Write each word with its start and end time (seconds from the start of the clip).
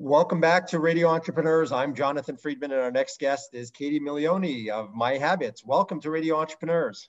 Welcome 0.00 0.40
back 0.40 0.64
to 0.68 0.78
Radio 0.78 1.08
Entrepreneurs. 1.08 1.72
I'm 1.72 1.92
Jonathan 1.92 2.36
Friedman, 2.36 2.70
and 2.70 2.80
our 2.80 2.92
next 2.92 3.18
guest 3.18 3.52
is 3.52 3.72
Katie 3.72 3.98
Milioni 3.98 4.68
of 4.68 4.94
My 4.94 5.18
Habeats. 5.18 5.66
Welcome 5.66 6.00
to 6.02 6.10
Radio 6.12 6.36
Entrepreneurs. 6.36 7.08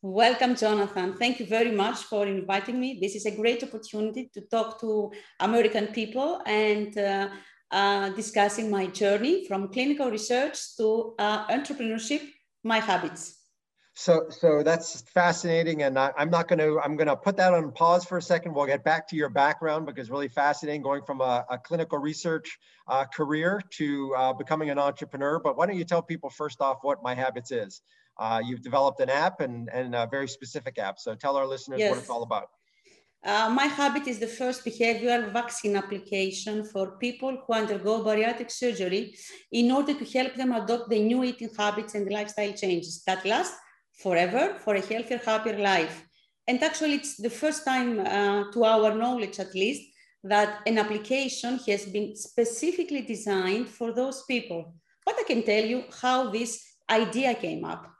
Welcome, 0.00 0.54
Jonathan. 0.54 1.14
Thank 1.14 1.40
you 1.40 1.46
very 1.46 1.72
much 1.72 2.04
for 2.04 2.24
inviting 2.24 2.78
me. 2.78 3.00
This 3.02 3.16
is 3.16 3.26
a 3.26 3.34
great 3.34 3.64
opportunity 3.64 4.30
to 4.32 4.42
talk 4.42 4.80
to 4.80 5.10
American 5.40 5.88
people 5.88 6.40
and 6.46 6.96
uh, 6.96 7.30
uh, 7.72 8.10
discussing 8.10 8.70
my 8.70 8.86
journey 8.86 9.44
from 9.48 9.72
clinical 9.72 10.08
research 10.08 10.76
to 10.76 11.16
uh, 11.18 11.48
entrepreneurship, 11.48 12.22
my 12.62 12.80
Habeats. 12.80 13.37
So, 14.00 14.26
so 14.30 14.62
that's 14.62 15.00
fascinating, 15.12 15.82
and 15.82 15.98
I, 15.98 16.12
am 16.16 16.30
not 16.30 16.46
going 16.46 16.60
to. 16.60 16.78
I'm 16.78 16.94
going 16.94 17.08
to 17.08 17.16
put 17.16 17.36
that 17.38 17.52
on 17.52 17.72
pause 17.72 18.04
for 18.04 18.16
a 18.16 18.22
second. 18.22 18.54
We'll 18.54 18.64
get 18.64 18.84
back 18.84 19.08
to 19.08 19.16
your 19.16 19.28
background 19.28 19.86
because 19.86 20.08
really 20.08 20.28
fascinating, 20.28 20.82
going 20.82 21.02
from 21.02 21.20
a, 21.20 21.44
a 21.50 21.58
clinical 21.58 21.98
research 21.98 22.60
uh, 22.86 23.06
career 23.06 23.60
to 23.70 24.14
uh, 24.16 24.32
becoming 24.34 24.70
an 24.70 24.78
entrepreneur. 24.78 25.40
But 25.40 25.56
why 25.56 25.66
don't 25.66 25.76
you 25.76 25.84
tell 25.84 26.00
people 26.00 26.30
first 26.30 26.60
off 26.60 26.78
what 26.82 27.02
My 27.02 27.12
Habeats 27.16 27.50
is? 27.50 27.82
Uh, 28.16 28.40
you've 28.46 28.62
developed 28.62 29.00
an 29.00 29.10
app 29.10 29.40
and 29.40 29.68
and 29.72 29.96
a 29.96 30.06
very 30.08 30.28
specific 30.28 30.78
app. 30.78 31.00
So 31.00 31.16
tell 31.16 31.36
our 31.36 31.48
listeners 31.48 31.80
yes. 31.80 31.90
what 31.90 31.98
it's 31.98 32.08
all 32.08 32.22
about. 32.22 32.50
Uh, 33.24 33.50
my 33.50 33.66
habit 33.66 34.06
is 34.06 34.20
the 34.20 34.28
first 34.28 34.64
behavioral 34.64 35.32
vaccine 35.32 35.74
application 35.74 36.64
for 36.64 36.92
people 36.98 37.36
who 37.44 37.52
undergo 37.52 38.04
bariatric 38.04 38.52
surgery 38.52 39.16
in 39.50 39.72
order 39.72 39.92
to 39.92 40.04
help 40.04 40.36
them 40.36 40.52
adopt 40.52 40.88
the 40.88 41.00
new 41.00 41.24
eating 41.24 41.50
habits 41.58 41.96
and 41.96 42.08
lifestyle 42.08 42.52
changes 42.52 43.02
that 43.04 43.26
last 43.26 43.54
forever 43.98 44.56
for 44.64 44.74
a 44.74 44.80
healthier, 44.80 45.20
happier 45.24 45.58
life. 45.58 46.06
And 46.46 46.62
actually, 46.62 46.94
it's 46.94 47.16
the 47.16 47.30
first 47.30 47.64
time, 47.64 48.00
uh, 48.00 48.50
to 48.52 48.64
our 48.64 48.94
knowledge 48.94 49.38
at 49.38 49.54
least, 49.54 49.82
that 50.24 50.60
an 50.66 50.78
application 50.78 51.58
has 51.66 51.84
been 51.86 52.16
specifically 52.16 53.02
designed 53.02 53.68
for 53.68 53.92
those 53.92 54.22
people. 54.24 54.74
But 55.04 55.16
I 55.18 55.24
can 55.24 55.42
tell 55.42 55.64
you 55.64 55.84
how 56.00 56.30
this 56.30 56.64
idea 56.90 57.34
came 57.34 57.64
up. 57.64 57.90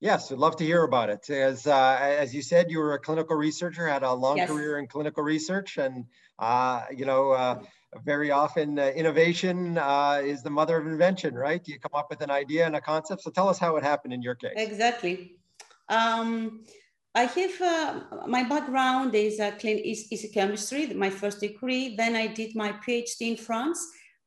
Yes, 0.00 0.32
I'd 0.32 0.38
love 0.38 0.56
to 0.56 0.64
hear 0.64 0.84
about 0.84 1.10
it. 1.10 1.28
As 1.28 1.66
uh, 1.66 1.98
as 2.00 2.34
you 2.34 2.40
said, 2.40 2.70
you 2.70 2.78
were 2.78 2.94
a 2.94 2.98
clinical 2.98 3.36
researcher, 3.36 3.86
had 3.86 4.02
a 4.02 4.12
long 4.12 4.38
yes. 4.38 4.48
career 4.48 4.78
in 4.78 4.86
clinical 4.86 5.22
research, 5.22 5.76
and 5.76 6.06
uh, 6.38 6.84
you 6.90 7.04
know, 7.04 7.32
uh, 7.32 7.60
very 8.04 8.30
often 8.30 8.78
uh, 8.78 8.86
innovation 8.94 9.78
uh, 9.78 10.20
is 10.22 10.42
the 10.42 10.50
mother 10.50 10.76
of 10.76 10.86
invention, 10.86 11.34
right? 11.34 11.60
You 11.66 11.78
come 11.78 11.92
up 11.94 12.08
with 12.10 12.20
an 12.20 12.30
idea 12.30 12.66
and 12.66 12.76
a 12.76 12.80
concept. 12.80 13.22
So 13.22 13.30
tell 13.30 13.48
us 13.48 13.58
how 13.58 13.76
it 13.76 13.82
happened 13.82 14.12
in 14.12 14.22
your 14.22 14.34
case. 14.34 14.52
Exactly. 14.56 15.36
Um, 15.88 16.64
I 17.14 17.22
have 17.24 17.60
uh, 17.60 18.26
my 18.28 18.44
background 18.44 19.14
is 19.16 19.40
a 19.40 19.50
clean, 19.52 19.78
is, 19.78 20.06
is 20.12 20.30
chemistry, 20.32 20.86
my 20.94 21.10
first 21.10 21.40
degree. 21.40 21.96
Then 21.96 22.14
I 22.14 22.28
did 22.28 22.54
my 22.54 22.72
PhD 22.72 23.22
in 23.22 23.36
France. 23.36 23.80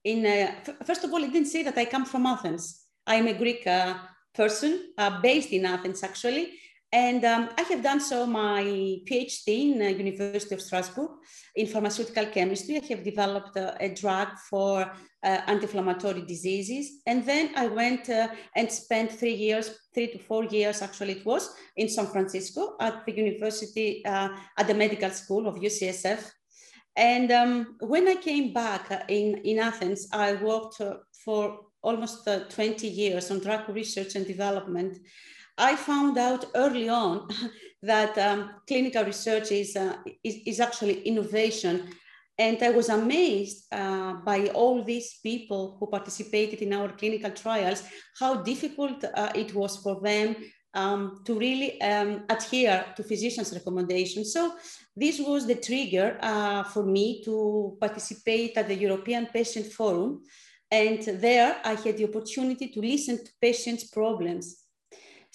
In 0.04 0.26
uh, 0.26 0.52
first 0.86 1.06
of 1.06 1.14
all, 1.14 1.24
I 1.24 1.28
didn't 1.28 1.48
say 1.48 1.64
that 1.64 1.78
I 1.78 1.86
come 1.86 2.06
from 2.06 2.26
Athens. 2.26 2.84
I 3.08 3.16
am 3.16 3.28
a 3.28 3.34
Greek 3.34 3.66
uh, 3.66 3.96
person 4.34 4.92
uh, 4.98 5.22
based 5.22 5.52
in 5.52 5.66
Athens, 5.66 6.04
actually. 6.04 6.60
And 6.94 7.26
um, 7.26 7.50
I 7.58 7.64
have 7.64 7.82
done 7.82 8.00
so 8.00 8.28
my 8.28 8.62
PhD 9.10 9.48
in 9.48 9.82
uh, 9.82 9.86
University 9.86 10.54
of 10.54 10.62
Strasbourg 10.62 11.10
in 11.56 11.66
pharmaceutical 11.66 12.28
chemistry. 12.28 12.80
I 12.80 12.86
have 12.86 13.04
developed 13.04 13.58
a 13.58 13.90
drug 14.00 14.28
for 14.48 14.82
uh, 14.82 15.42
anti-inflammatory 15.48 16.22
diseases. 16.22 17.02
And 17.08 17.26
then 17.26 17.50
I 17.56 17.66
went 17.66 18.12
uh, 18.12 18.28
and 18.56 18.72
spent 18.72 19.12
three 19.12 19.34
years, 19.34 19.72
three 19.92 20.12
to 20.12 20.20
four 20.20 20.44
years 20.44 20.84
actually 20.84 21.14
it 21.14 21.26
was, 21.26 21.56
in 21.78 21.90
San 21.90 22.06
Francisco 22.06 22.76
at 22.80 23.04
the 23.08 23.12
university, 23.12 24.06
uh, 24.06 24.30
at 24.56 24.68
the 24.68 24.76
medical 24.76 25.10
school 25.10 25.48
of 25.48 25.56
UCSF. 25.56 26.30
And 26.96 27.32
um, 27.32 27.76
when 27.80 28.08
I 28.08 28.18
came 28.18 28.54
back 28.54 29.06
in, 29.10 29.40
in 29.40 29.58
Athens, 29.58 30.10
I 30.14 30.36
worked 30.36 30.80
for 31.26 31.60
almost 31.82 32.28
20 32.52 32.88
years 32.88 33.32
on 33.32 33.40
drug 33.40 33.68
research 33.70 34.14
and 34.14 34.28
development. 34.28 35.00
I 35.58 35.76
found 35.76 36.18
out 36.18 36.46
early 36.56 36.90
on 36.90 37.28
that 37.84 38.18
um, 38.18 38.52
clinical 38.68 39.04
research 39.04 39.52
is, 39.52 39.76
uh, 39.76 39.98
is, 40.24 40.38
is, 40.46 40.60
actually 40.60 41.02
innovation. 41.02 41.90
And 42.38 42.62
I 42.64 42.72
was 42.72 42.90
amazed 42.90 43.66
uh, 43.72 44.14
by 44.26 44.48
all 44.48 44.84
these 44.84 45.20
people 45.22 45.78
who 45.80 45.88
participated 45.88 46.62
in 46.62 46.74
our 46.74 46.90
clinical 46.90 47.30
trials, 47.32 47.84
how 48.20 48.42
difficult 48.42 49.04
uh, 49.04 49.32
it 49.36 49.54
was 49.54 49.78
for 49.78 50.02
them 50.02 50.36
um, 50.74 51.22
to 51.26 51.38
really 51.38 51.80
um, 51.82 52.24
adhere 52.30 52.86
to 52.96 53.04
physicians' 53.04 53.54
recommendations. 53.54 54.34
So 54.34 54.56
this 54.96 55.20
was 55.20 55.46
the 55.46 55.56
trigger 55.56 56.18
uh, 56.22 56.64
for 56.64 56.84
me 56.84 57.22
to 57.26 57.78
participate 57.80 58.58
at 58.58 58.68
the 58.68 58.76
European 58.76 59.28
Patient 59.28 59.68
Forum. 59.68 60.24
And 60.72 61.04
there 61.04 61.58
I 61.64 61.76
had 61.76 61.98
the 61.98 62.06
opportunity 62.06 62.70
to 62.70 62.82
listen 62.82 63.24
to 63.24 63.32
patients' 63.40 63.84
problems 63.84 64.63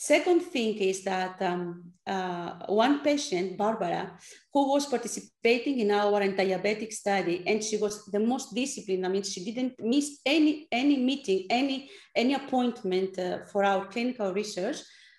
Second 0.01 0.43
thing 0.43 0.77
is 0.77 1.03
that 1.03 1.43
um, 1.43 1.83
uh, 2.07 2.53
one 2.67 3.01
patient, 3.01 3.59
Barbara, 3.59 4.13
who 4.53 4.71
was 4.71 4.87
participating 4.87 5.81
in 5.81 5.91
our 5.91 6.21
anti-diabetic 6.23 6.93
study, 6.93 7.43
and 7.45 7.65
she 7.65 7.79
was 7.79 8.07
the 8.07 8.21
most 8.21 8.55
disciplined. 8.55 9.05
I 9.05 9.09
mean, 9.09 9.25
she 9.25 9.45
didn't 9.45 9.75
miss 9.81 10.21
any 10.25 10.69
any 10.71 10.99
meeting, 10.99 11.47
any 11.51 11.91
any 12.15 12.35
appointment 12.35 13.19
uh, 13.19 13.39
for 13.51 13.65
our 13.65 13.87
clinical 13.87 14.33
research. 14.33 14.77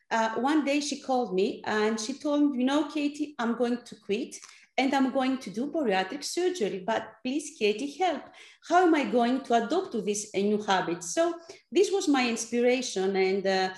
Uh, 0.09 0.35
one 0.35 0.63
day 0.63 0.79
she 0.79 1.01
called 1.01 1.35
me 1.35 1.61
and 1.65 1.99
she 1.99 2.13
told 2.13 2.51
me, 2.51 2.59
you 2.59 2.65
know, 2.65 2.87
Katie, 2.87 3.35
I'm 3.37 3.57
going 3.57 3.79
to 3.83 3.95
quit 3.97 4.37
and 4.79 4.93
I'm 4.93 5.11
going 5.11 5.39
to 5.39 5.49
do 5.49 5.69
bariatric 5.69 6.23
surgery, 6.23 6.83
but 6.87 7.03
please, 7.21 7.51
Katie, 7.59 7.97
help. 7.97 8.21
How 8.67 8.87
am 8.87 8.95
I 8.95 9.03
going 9.03 9.41
to 9.41 9.53
adopt 9.55 9.91
to 9.91 10.01
this 10.01 10.33
new 10.33 10.61
habit? 10.63 11.03
So 11.03 11.33
this 11.69 11.91
was 11.91 12.07
my 12.07 12.29
inspiration, 12.29 13.13
and 13.17 13.45
uh, 13.45 13.69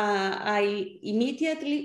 uh, 0.00 0.34
I 0.60 0.62
immediately 1.02 1.78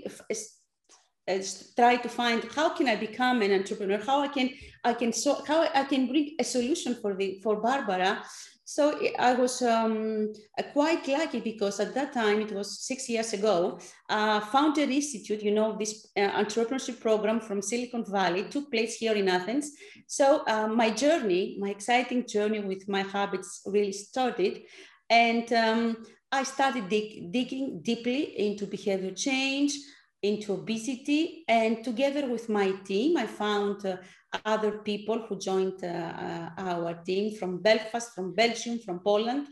try 1.76 1.96
to 1.98 2.10
find 2.10 2.44
how 2.56 2.70
can 2.78 2.88
I 2.88 2.96
become 2.96 3.42
an 3.42 3.52
entrepreneur, 3.52 4.00
how 4.10 4.22
I 4.22 4.28
can 4.28 4.50
I 4.84 4.94
can 4.94 5.12
so 5.12 5.44
how 5.50 5.60
I 5.82 5.84
can 5.92 6.08
bring 6.08 6.36
a 6.40 6.44
solution 6.44 6.96
for 7.02 7.16
the 7.16 7.40
for 7.44 7.56
Barbara. 7.68 8.24
So 8.68 8.84
I 9.20 9.34
was 9.34 9.62
um, 9.62 10.34
quite 10.74 11.08
lucky 11.08 11.40
because 11.40 11.80
at 11.80 11.94
that 11.94 12.14
time 12.14 12.42
it 12.42 12.52
was 12.52 12.80
six 12.92 13.08
years 13.08 13.32
ago. 13.34 13.80
Uh, 14.10 14.40
Founder 14.40 14.82
Institute, 14.82 15.44
you 15.44 15.52
know, 15.52 15.78
this 15.78 16.08
uh, 16.18 16.32
entrepreneurship 16.44 17.00
program 17.00 17.40
from 17.40 17.62
Silicon 17.62 18.04
Valley 18.06 18.44
took 18.46 18.72
place 18.72 18.96
here 18.96 19.14
in 19.14 19.30
Athens. 19.30 19.72
So 20.08 20.44
uh, 20.48 20.68
my 20.68 20.90
journey, 20.90 21.58
my 21.60 21.70
exciting 21.70 22.26
journey 22.28 22.60
with 22.60 22.90
my 22.90 23.04
Habeats 23.04 23.62
really 23.68 23.92
started. 23.92 24.64
And 25.12 25.54
um, 25.54 25.98
I 26.32 26.44
started 26.44 26.90
dig, 26.90 27.32
digging 27.32 27.82
deeply 27.82 28.40
into 28.40 28.66
behavior 28.66 29.12
change, 29.12 29.74
into 30.22 30.54
obesity, 30.54 31.44
and 31.48 31.84
together 31.84 32.28
with 32.28 32.50
my 32.50 32.72
team, 32.84 33.18
I 33.18 33.28
found 33.28 33.86
uh, 33.86 33.98
other 34.44 34.80
people 34.80 35.20
who 35.28 35.40
joined 35.40 35.84
uh, 35.84 35.88
uh, 35.88 36.50
our 36.58 36.96
team 37.06 37.36
from 37.38 37.62
Belfast, 37.62 38.14
from 38.14 38.34
Belgium, 38.34 38.80
from 38.80 39.00
Poland. 39.00 39.48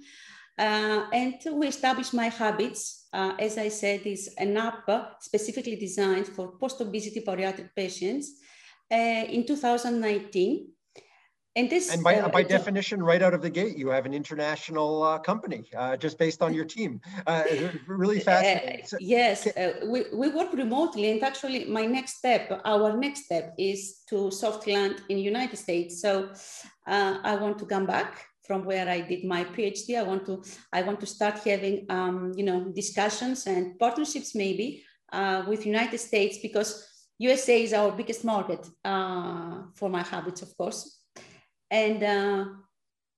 Uh, 0.58 1.08
and 1.12 1.36
we 1.54 1.68
established 1.68 2.14
My 2.14 2.30
Habeats, 2.30 3.08
uh, 3.12 3.34
as 3.40 3.58
I 3.58 3.70
said, 3.70 4.02
is 4.06 4.34
an 4.38 4.56
app 4.58 4.88
specifically 5.20 5.76
designed 5.76 6.28
for 6.28 6.58
post-obesity 6.60 7.22
bariatric 7.22 7.70
patients 7.76 8.40
uh, 8.92 9.26
in 9.30 9.46
2019. 9.46 10.73
And 11.56 11.70
this, 11.70 11.94
and 11.94 12.04
by, 12.04 12.16
uh, 12.16 12.30
by 12.30 12.42
definition, 12.42 13.04
right 13.04 13.22
out 13.22 13.36
of 13.36 13.44
the 13.44 13.50
gate, 13.50 13.78
you 13.78 13.90
have 13.90 14.08
an 14.08 14.14
international 14.14 15.04
uh, 15.04 15.20
company 15.20 15.70
uh, 15.78 15.96
just 15.96 16.18
based 16.18 16.42
on 16.42 16.52
your 16.52 16.66
team. 16.66 17.00
Uh, 17.28 17.44
really 17.86 18.22
uh, 18.22 18.24
fascinating. 18.24 18.88
So, 18.88 18.98
yes, 19.00 19.46
uh, 19.46 19.74
we, 19.86 20.06
we 20.12 20.30
work 20.30 20.52
remotely, 20.54 21.12
and 21.12 21.22
actually, 21.22 21.66
my 21.66 21.86
next 21.86 22.18
step, 22.18 22.60
our 22.66 22.98
next 22.98 23.26
step, 23.26 23.54
is 23.60 24.00
to 24.10 24.32
soft 24.32 24.66
land 24.66 25.04
in 25.10 25.18
the 25.18 25.22
United 25.22 25.58
States. 25.58 26.02
So 26.02 26.32
I 26.88 27.36
want 27.36 27.60
to 27.60 27.66
come 27.68 27.86
back 27.86 28.26
from 28.42 28.66
where 28.66 28.90
I 28.90 29.02
did 29.02 29.24
my 29.24 29.44
PhD. 29.44 30.00
I 30.00 30.04
want 30.04 30.26
to 30.26 30.44
I 30.74 30.82
want 30.82 31.00
to 31.02 31.06
start 31.06 31.38
having 31.46 31.86
um, 31.90 32.34
you 32.36 32.46
know 32.46 32.72
discussions 32.76 33.46
and 33.46 33.78
partnerships 33.78 34.34
maybe 34.34 34.84
with 35.48 35.68
United 35.68 36.00
States 36.00 36.40
because 36.42 36.88
USA 37.20 37.64
is 37.64 37.74
our 37.74 37.92
biggest 37.92 38.26
market 38.26 38.66
for 38.84 39.90
my 39.90 40.02
Habeats, 40.02 40.42
of 40.42 40.58
course 40.58 41.03
and 41.74 42.04
uh, 42.04 42.46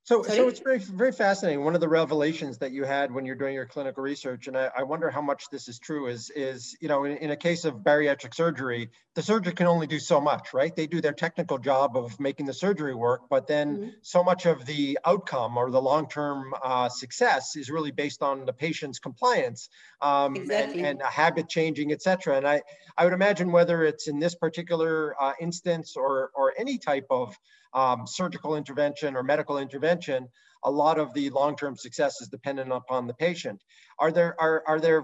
so, 0.06 0.22
so 0.22 0.48
it's 0.48 0.60
very, 0.60 0.78
very 0.78 1.12
fascinating. 1.12 1.63
One 1.63 1.74
of 1.74 1.81
the 1.81 1.90
revelations 1.90 2.60
that 2.60 2.72
you 2.72 2.84
had 2.84 3.12
when 3.12 3.25
you're 3.25 3.36
doing 3.36 3.56
your 3.56 3.66
clinical 3.66 4.04
research, 4.04 4.48
and 4.48 4.56
I, 4.56 4.69
I 4.78 4.84
wonder 4.84 5.10
how 5.10 5.22
much 5.22 5.50
this 5.50 5.68
is 5.68 5.80
true, 5.80 6.06
is, 6.06 6.30
is 6.30 6.78
you 6.80 6.88
know, 6.88 7.06
in, 7.06 7.18
in, 7.18 7.31
a 7.31 7.36
case 7.36 7.66
of 7.66 7.78
bariatric 7.78 8.36
surgery, 8.36 8.92
the 9.16 9.24
surgeon 9.24 9.56
can 9.56 9.66
only 9.66 9.88
do 9.88 9.98
so 9.98 10.22
much, 10.22 10.54
right? 10.54 10.75
They 10.75 10.86
do 10.86 11.02
their 11.02 11.12
technical 11.12 11.57
job 11.57 11.98
of 11.98 12.19
making 12.19 12.46
the 12.46 12.54
surgery 12.54 12.94
work, 12.94 13.22
but 13.31 13.48
then 13.48 13.78
mm-hmm. 13.78 13.90
so 14.04 14.24
much 14.24 14.46
of 14.46 14.68
the 14.68 15.00
outcome 15.04 15.57
or 15.57 15.72
the 15.72 15.81
long-term 15.81 16.54
uh, 16.63 16.88
success 16.88 17.56
is 17.56 17.72
really 17.72 17.92
based 17.92 18.22
on 18.22 18.46
the 18.46 18.54
patient's 18.54 19.00
compliance 19.00 19.69
um, 20.04 20.36
exactly. 20.36 20.84
and, 20.84 21.01
and 21.01 21.01
habit 21.01 21.50
changing, 21.50 21.92
et 21.92 22.04
cetera. 22.04 22.38
And 22.38 22.48
I, 22.48 22.62
I 22.96 23.06
would 23.06 23.13
imagine 23.13 23.51
whether 23.51 23.84
it's 23.84 24.08
in 24.08 24.19
this 24.19 24.36
particular 24.36 25.19
uh, 25.19 25.34
instance 25.42 25.96
or, 25.96 26.30
or 26.36 26.54
any 26.60 26.78
type 26.78 27.08
of 27.10 27.36
um, 27.75 28.08
surgical 28.08 28.56
intervention 28.56 29.16
or 29.16 29.22
medical 29.22 29.58
intervention, 29.58 29.95
a 30.66 30.72
lot 30.72 31.00
of 31.00 31.14
the 31.14 31.30
long-term 31.30 31.78
success 31.78 32.20
is 32.22 32.28
dependent 32.28 32.72
upon 32.72 33.06
the 33.06 33.14
patient. 33.14 33.62
Are 34.00 34.12
there 34.12 34.36
are, 34.42 34.64
are 34.68 34.80
there 34.80 35.04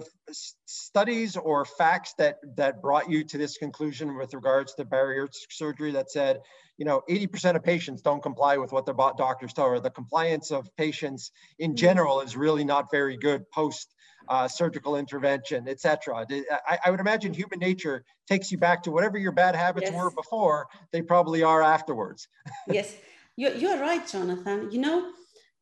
studies 0.65 1.37
or 1.37 1.65
facts 1.65 2.13
that 2.17 2.37
that 2.57 2.81
brought 2.81 3.09
you 3.09 3.23
to 3.25 3.37
this 3.37 3.57
conclusion 3.57 4.17
with 4.17 4.33
regards 4.33 4.73
to 4.75 4.85
bariatric 4.85 5.51
surgery 5.51 5.91
that 5.91 6.11
said, 6.11 6.39
you 6.77 6.85
know, 6.85 7.03
80% 7.09 7.55
of 7.55 7.63
patients 7.63 8.01
don't 8.01 8.23
comply 8.23 8.57
with 8.57 8.71
what 8.71 8.85
their 8.85 8.95
doctors 8.95 9.53
tell, 9.53 9.65
or 9.65 9.79
the 9.79 9.91
compliance 9.91 10.51
of 10.51 10.67
patients 10.77 11.31
in 11.59 11.71
mm-hmm. 11.71 11.75
general 11.75 12.21
is 12.21 12.35
really 12.35 12.63
not 12.63 12.87
very 12.91 13.15
good 13.15 13.43
post 13.51 13.93
uh, 14.29 14.47
surgical 14.47 14.95
intervention, 14.95 15.67
etc. 15.67 16.25
I, 16.67 16.79
I, 16.85 16.91
would 16.91 16.99
imagine 16.99 17.33
human 17.33 17.59
nature 17.59 18.03
takes 18.27 18.51
you 18.51 18.57
back 18.57 18.83
to 18.83 18.91
whatever 18.91 19.17
your 19.17 19.31
bad 19.31 19.55
habits 19.55 19.89
yes. 19.89 19.95
were 19.95 20.11
before, 20.11 20.67
they 20.91 21.01
probably 21.01 21.43
are 21.43 21.61
afterwards. 21.61 22.27
yes, 22.67 22.95
you're, 23.41 23.55
you're 23.55 23.79
right, 23.79 24.05
Jonathan. 24.07 24.69
You 24.71 24.79
know, 24.85 24.97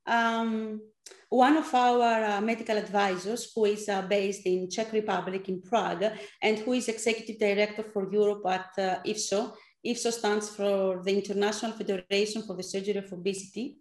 um, 0.05 0.81
one 1.29 1.55
of 1.55 1.73
our 1.73 2.23
uh, 2.25 2.41
medical 2.41 2.77
advisors, 2.77 3.51
who 3.53 3.65
is 3.65 3.87
uh, 3.87 4.01
based 4.01 4.45
in 4.45 4.69
Czech 4.69 4.91
Republic 4.91 5.47
in 5.47 5.61
Prague, 5.61 6.11
and 6.41 6.57
who 6.59 6.73
is 6.73 6.89
executive 6.89 7.39
director 7.39 7.83
for 7.83 8.11
Europe 8.11 8.43
at 8.47 8.69
uh, 8.77 8.99
IFSO. 9.05 9.53
IFSO 9.85 10.11
stands 10.11 10.49
for 10.49 11.01
the 11.05 11.13
International 11.19 11.71
Federation 11.71 12.43
for 12.43 12.55
the 12.57 12.63
Surgery 12.63 12.97
of 12.97 13.13
Obesity. 13.13 13.77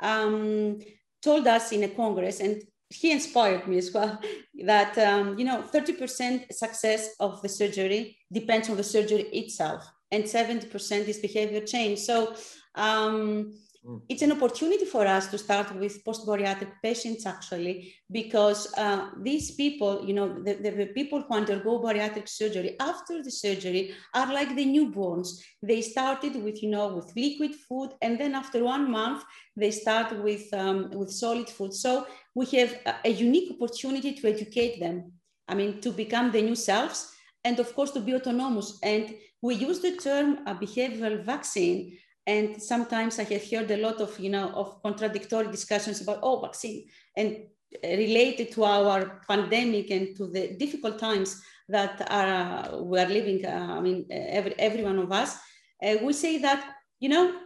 Um, 0.00 0.78
told 1.20 1.46
us 1.46 1.72
in 1.72 1.82
a 1.82 1.88
congress, 1.88 2.38
and 2.40 2.62
he 2.88 3.10
inspired 3.10 3.66
me 3.66 3.78
as 3.78 3.90
well 3.92 4.20
that 4.64 4.96
um, 4.98 5.38
you 5.38 5.44
know 5.44 5.62
30% 5.62 6.52
success 6.52 7.10
of 7.18 7.42
the 7.42 7.48
surgery 7.48 8.16
depends 8.32 8.68
on 8.70 8.76
the 8.76 8.84
surgery 8.84 9.22
itself 9.32 9.82
and 10.12 10.24
70% 10.24 11.06
is 11.06 11.18
behavior 11.18 11.60
change 11.60 12.00
so 12.00 12.34
um, 12.74 13.52
mm. 13.86 14.00
it's 14.08 14.22
an 14.22 14.32
opportunity 14.32 14.84
for 14.84 15.06
us 15.06 15.28
to 15.28 15.38
start 15.38 15.74
with 15.76 16.04
post-bariatric 16.04 16.72
patients 16.82 17.26
actually 17.26 17.94
because 18.10 18.72
uh, 18.76 19.10
these 19.22 19.52
people 19.52 20.04
you 20.06 20.14
know 20.14 20.42
the, 20.42 20.54
the, 20.54 20.70
the, 20.70 20.86
people 20.86 21.22
who 21.22 21.34
undergo 21.34 21.80
bariatric 21.80 22.28
surgery 22.28 22.76
after 22.80 23.22
the 23.22 23.30
surgery 23.30 23.94
are 24.14 24.32
like 24.32 24.54
the 24.54 24.66
newborns 24.66 25.40
they 25.62 25.80
started 25.80 26.42
with 26.42 26.62
you 26.62 26.70
know 26.70 26.94
with 26.94 27.10
liquid 27.16 27.54
food 27.54 27.90
and 28.02 28.18
then 28.20 28.34
after 28.34 28.62
one 28.64 28.90
month 28.90 29.22
they 29.56 29.70
start 29.70 30.16
with 30.22 30.52
um, 30.54 30.90
with 30.90 31.10
solid 31.10 31.48
food 31.48 31.72
so 31.74 32.06
we 32.34 32.46
have 32.46 32.74
a, 32.86 32.94
a 33.04 33.10
unique 33.10 33.52
opportunity 33.52 34.12
to 34.12 34.28
educate 34.28 34.80
them. 34.80 35.12
I 35.48 35.54
mean, 35.54 35.80
to 35.80 35.90
become 35.90 36.30
the 36.30 36.42
new 36.42 36.54
selves 36.54 37.12
and 37.44 37.58
of 37.58 37.74
course 37.74 37.90
to 37.92 38.00
be 38.00 38.14
autonomous. 38.14 38.78
And 38.82 39.14
we 39.42 39.54
use 39.54 39.80
the 39.80 39.96
term 39.96 40.38
a 40.46 40.54
behavioral 40.54 41.24
vaccine. 41.24 41.98
And 42.26 42.62
sometimes 42.62 43.18
I 43.18 43.24
have 43.24 43.50
heard 43.50 43.70
a 43.70 43.76
lot 43.76 44.00
of, 44.00 44.18
you 44.18 44.30
know, 44.30 44.50
of 44.50 44.82
contradictory 44.82 45.50
discussions 45.50 46.00
about, 46.00 46.20
oh, 46.22 46.40
vaccine. 46.40 46.86
And 47.16 47.44
related 47.82 48.52
to 48.52 48.64
our 48.64 49.22
pandemic 49.28 49.90
and 49.90 50.16
to 50.16 50.26
the 50.26 50.56
difficult 50.56 50.98
times 50.98 51.42
that 51.68 52.06
are, 52.10 52.74
uh, 52.74 52.82
we 52.82 52.98
are 52.98 53.08
living, 53.08 53.46
uh, 53.46 53.76
I 53.78 53.80
mean, 53.80 54.06
every, 54.10 54.54
every 54.58 54.82
one 54.82 54.98
of 54.98 55.10
us, 55.12 55.36
uh, 55.82 55.96
we 56.02 56.12
say 56.12 56.38
that, 56.38 56.74
you 56.98 57.08
know, 57.08 57.40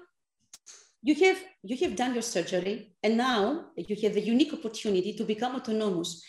you 1.04 1.14
have 1.14 1.38
you 1.62 1.76
have 1.76 1.94
done 1.96 2.14
your 2.14 2.22
surgery 2.22 2.96
and 3.02 3.16
now 3.16 3.66
you 3.76 3.94
have 4.02 4.14
the 4.14 4.26
unique 4.34 4.54
opportunity 4.54 5.12
to 5.12 5.24
become 5.24 5.54
autonomous 5.54 6.24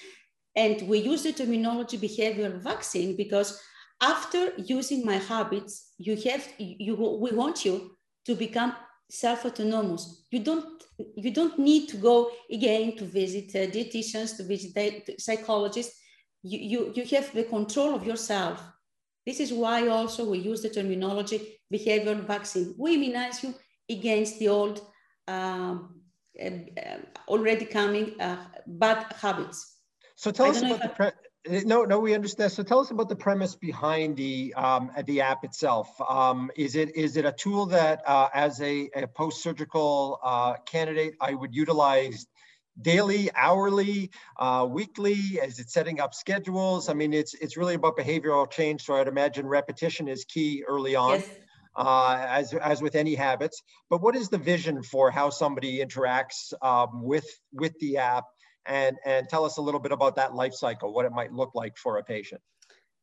and 0.56 0.88
we 0.90 0.98
use 1.00 1.24
the 1.24 1.32
terminology 1.32 1.98
behavioral 1.98 2.62
vaccine 2.62 3.16
because 3.16 3.62
after 4.02 4.52
using 4.58 5.06
my 5.06 5.18
Habeats 5.18 5.92
you 5.98 6.18
have 6.28 6.46
you 6.58 6.94
we 6.96 7.32
want 7.32 7.64
you 7.64 7.96
to 8.26 8.36
become 8.36 8.76
self-autonomous. 9.10 10.26
You 10.32 10.40
don't 10.40 10.66
you 11.16 11.32
don't 11.32 11.60
need 11.60 11.90
to 11.90 11.98
go 11.98 12.32
again 12.50 12.96
to 12.98 13.06
visit 13.06 13.50
uh, 13.56 13.70
dietitians 13.72 14.38
to 14.38 14.44
visit 14.44 15.20
psychologists. 15.20 16.00
You, 16.44 16.60
you 16.60 16.94
you 16.96 17.18
have 17.18 17.34
the 17.34 17.44
control 17.44 17.96
of 17.96 18.06
yourself. 18.06 18.64
This 19.26 19.40
is 19.40 19.52
why 19.52 19.88
also 19.88 20.30
we 20.30 20.38
use 20.38 20.62
the 20.62 20.70
terminology 20.70 21.60
behavioral 21.74 22.26
vaccine. 22.26 22.76
We 22.78 22.96
immunize 22.96 23.44
you 23.44 23.54
against 23.90 24.40
the 24.40 24.50
old 24.50 24.82
um, 25.28 26.02
uh, 26.40 26.98
already 27.28 27.66
coming 27.66 28.20
uh, 28.20 28.38
bad 28.68 29.06
habits. 29.20 29.80
So 30.16 30.32
tell 30.32 30.50
us 30.50 30.62
about 30.62 30.82
the 30.82 30.90
pre- 30.90 31.12
no, 31.48 31.84
no, 31.84 32.00
we 32.00 32.14
understand. 32.14 32.52
So 32.52 32.64
tell 32.64 32.80
us 32.80 32.92
about 32.92 33.10
the 33.10 33.16
premise 33.16 33.56
behind 33.56 34.18
the 34.18 34.54
um, 34.56 34.92
the 35.06 35.22
app 35.22 35.44
itself. 35.44 35.90
Um, 36.02 36.52
is 36.56 36.76
it 36.76 36.96
is 36.96 37.18
it 37.18 37.26
a 37.26 37.32
tool 37.32 37.68
that, 37.68 38.02
uh, 38.08 38.30
as 38.34 38.62
a, 38.62 38.90
a 38.96 39.08
post-surgical 39.08 40.20
uh, 40.24 40.56
candidate, 40.66 41.16
I 41.22 41.34
would 41.34 41.54
utilize 41.54 42.26
daily, 42.82 43.30
hourly, 43.36 44.12
uh, 44.38 44.68
weekly? 44.70 45.14
Is 45.14 45.60
it 45.60 45.70
setting 45.70 46.00
up 46.00 46.14
schedules? 46.14 46.90
I 46.90 46.94
mean, 46.94 47.14
it's 47.14 47.34
it's 47.36 47.58
really 47.58 47.76
about 47.76 47.98
behavioral 47.98 48.50
change. 48.50 48.84
So 48.84 48.96
I'd 48.96 49.08
imagine 49.08 49.46
repetition 49.46 50.08
is 50.08 50.26
key 50.26 50.64
early 50.68 50.96
on. 50.96 51.20
Yes 51.20 51.30
uh, 51.76 52.26
as, 52.28 52.54
as 52.54 52.82
with 52.82 52.96
any 52.96 53.16
habits. 53.16 53.62
But 53.90 54.02
what 54.02 54.16
is 54.16 54.30
the 54.30 54.38
vision 54.38 54.82
for 54.84 55.12
how 55.12 55.30
somebody 55.30 55.80
interacts 55.80 56.54
um, 56.62 57.04
with, 57.04 57.28
with 57.52 57.78
the 57.80 57.98
app? 57.98 58.26
And, 58.68 58.98
and 59.06 59.30
tell 59.30 59.46
us 59.46 59.58
a 59.58 59.62
little 59.62 59.80
bit 59.80 59.92
about 59.92 60.16
that 60.16 60.34
life 60.34 60.54
cycle, 60.54 60.94
what 60.94 61.06
it 61.06 61.12
might 61.12 61.32
look 61.32 61.54
like 61.54 61.78
for 61.78 61.98
a 61.98 62.04
patient. 62.04 62.42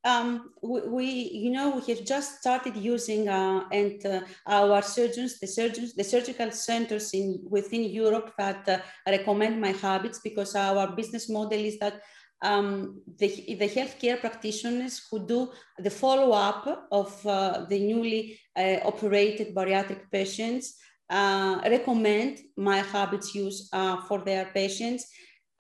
Um, 0.05 0.51
we, 0.63 1.07
you 1.07 1.53
know, 1.53 1.77
we 1.77 1.95
have 1.95 2.05
just 2.05 2.39
started 2.41 2.77
using 2.77 3.29
uh, 3.29 3.69
and 3.71 4.05
uh, 4.05 4.21
our 4.47 4.83
surgeons, 4.83 5.39
the 5.39 5.47
surgeons, 5.47 5.95
the 5.95 6.03
surgical 6.03 6.51
centers 6.51 7.15
in 7.15 7.39
within 7.49 7.85
Europe 7.85 8.33
that 8.37 8.69
uh, 8.69 8.79
recommend 9.07 9.61
my 9.61 9.73
Habeats 9.73 10.19
because 10.23 10.57
our 10.57 10.91
business 10.97 11.31
model 11.31 11.61
is 11.61 11.79
that 11.79 12.03
um, 12.43 13.01
the, 13.19 13.29
the 13.61 13.69
healthcare 13.69 14.19
practitioners 14.19 15.07
who 15.09 15.25
do 15.25 15.53
the 15.79 15.91
follow-up 15.91 16.89
of 16.91 17.25
uh, 17.25 17.65
the 17.69 17.79
newly 17.79 18.41
uh, 18.57 18.79
operated 18.85 19.55
bariatric 19.55 20.11
patients 20.11 20.79
uh, 21.11 21.61
recommend 21.63 22.41
my 22.57 22.83
Habeats 22.83 23.35
use 23.37 23.69
for 24.09 24.19
their 24.25 24.47
patients. 24.47 25.07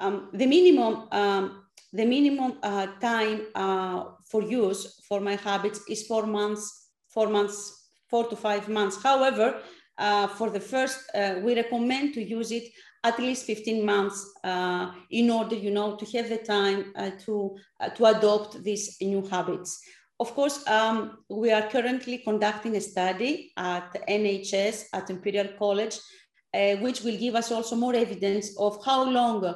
Um, 0.02 0.28
the 0.32 0.46
minimum, 0.46 1.08
um, 1.12 1.64
the 1.93 2.04
minimum 2.04 2.58
uh, 2.62 2.87
time 3.00 3.46
uh, 3.54 4.04
for 4.31 4.43
use 4.43 5.00
for 5.08 5.20
my 5.20 5.37
Habeats 5.37 5.81
is 5.88 6.06
four 6.06 6.26
months, 6.26 6.88
four 7.08 7.28
months, 7.28 7.56
four 8.10 8.28
to 8.28 8.37
five 8.37 8.69
months. 8.69 9.02
However, 9.02 9.62
for 10.37 10.50
the 10.50 10.60
first, 10.60 10.99
we 11.44 11.54
recommend 11.54 12.14
to 12.14 12.22
use 12.22 12.50
it 12.50 12.64
at 13.04 13.19
least 13.19 13.46
15 13.46 13.84
months 13.84 14.32
uh, 14.44 14.92
in 15.11 15.30
order, 15.30 15.56
you 15.56 15.71
know, 15.71 15.97
to 15.97 16.04
have 16.16 16.28
the 16.28 16.38
time 16.38 16.92
uh, 16.97 17.11
to, 17.25 17.56
uh, 17.80 17.88
to 17.90 18.06
adopt 18.06 18.62
these 18.62 18.97
new 19.00 19.26
habits. 19.28 19.80
Of 20.21 20.35
course, 20.35 20.66
um, 20.68 21.18
we 21.28 21.50
are 21.50 21.68
currently 21.68 22.18
conducting 22.18 22.76
a 22.76 22.80
study 22.80 23.52
at 23.56 23.92
NHS 24.09 24.85
at 24.92 25.11
Imperial 25.11 25.49
College, 25.59 25.99
uh, 26.54 26.76
which 26.76 27.02
will 27.02 27.16
give 27.16 27.35
us 27.35 27.50
also 27.50 27.75
more 27.75 27.94
evidence 27.94 28.56
of 28.56 28.85
how 28.85 29.04
long 29.04 29.52